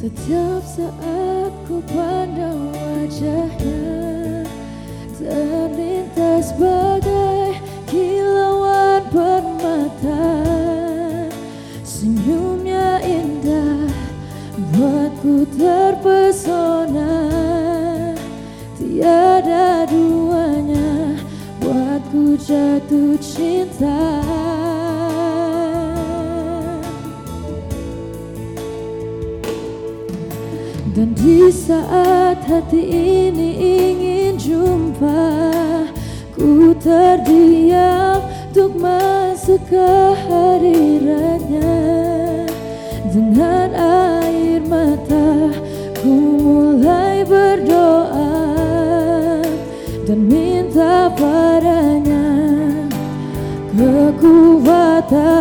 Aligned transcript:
Setiap 0.00 0.64
saat 0.64 1.52
ku 1.68 1.84
pandang 1.92 2.72
wajahnya 2.72 3.84
Terlintas 5.12 6.56
bagai 6.56 7.60
kilauan 7.84 9.04
permata. 9.12 10.40
Senyumnya 11.84 13.04
indah 13.04 13.92
buat 14.72 15.12
ku 15.20 15.44
terpesona. 15.52 17.28
Tiada 18.80 19.84
duanya 19.84 21.20
buat 21.60 22.00
ku 22.08 22.40
jatuh 22.40 23.20
cinta. 23.20 24.00
Dan 30.90 31.14
di 31.14 31.46
saat 31.54 32.42
hati 32.50 32.82
ini 32.82 33.50
ingin 33.62 34.34
jumpa 34.34 35.22
Ku 36.34 36.74
terdiam 36.82 38.18
untuk 38.50 38.74
masuk 38.74 39.62
ke 39.70 39.90
hadirannya. 40.26 41.78
Dengan 43.06 43.70
air 43.78 44.58
mata 44.66 45.54
ku 46.02 46.10
mulai 46.42 47.22
berdoa 47.22 48.34
Dan 50.02 50.26
minta 50.26 51.06
padanya 51.14 52.26
kekuatan 53.78 55.39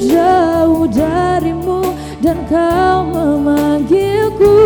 jauh 0.00 0.88
darimu 0.88 1.92
dan 2.24 2.40
kau 2.48 3.04
memanggilku. 3.04 4.56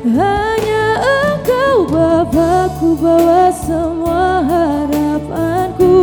Hanya 0.00 0.86
engkau 1.04 1.84
Bapakku 1.84 2.96
bawa 2.96 3.52
semua 3.52 4.40
harapanku. 4.48 5.96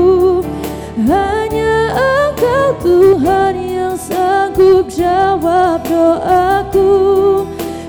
Hanya 1.02 1.98
engkau 1.98 2.78
Tuhan 2.82 3.54
yang 3.58 3.98
sanggup 3.98 4.86
jawab 4.94 5.82
doaku. 5.90 6.94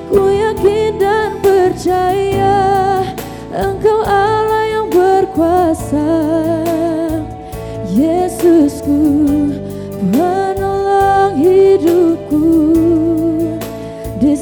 Ku 0.09 0.23
yakin 0.33 0.97
dan 0.97 1.37
percaya 1.45 2.28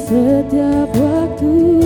setiap 0.07 0.87
waktu 0.95 1.76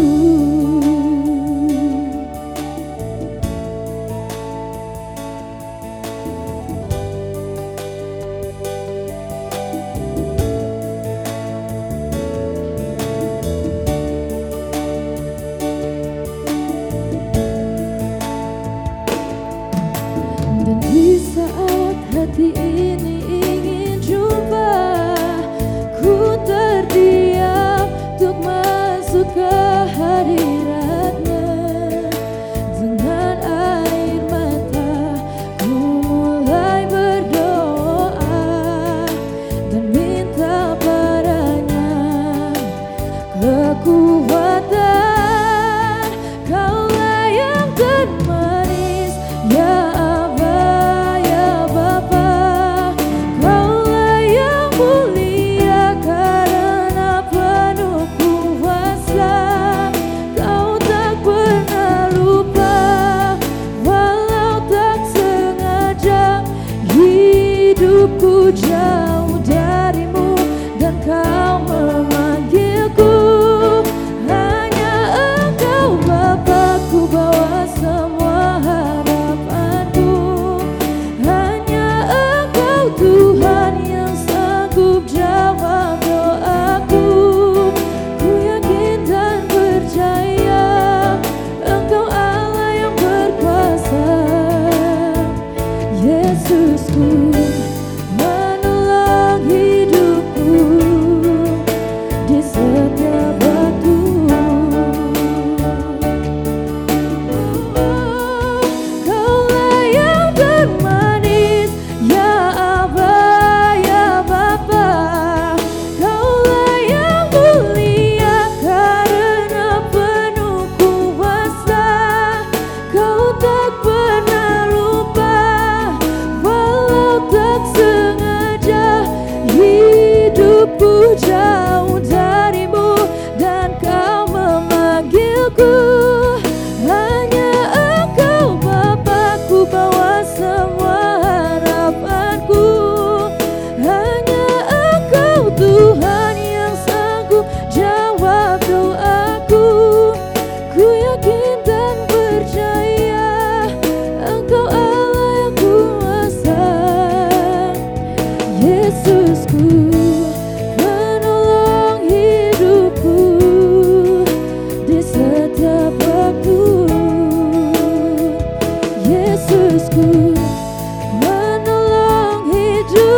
just 68.53 68.90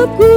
hidupku. 0.04 0.33